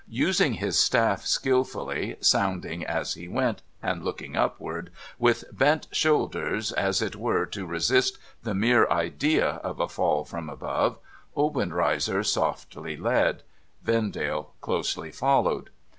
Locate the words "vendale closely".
13.83-15.11